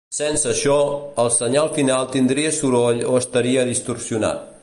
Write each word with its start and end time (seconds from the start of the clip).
Sense 0.17 0.47
això, 0.51 0.77
el 1.23 1.29
senyal 1.35 1.69
final 1.75 2.09
tindria 2.15 2.55
soroll 2.61 3.05
o 3.13 3.15
estaria 3.21 3.69
distorsionat. 3.73 4.53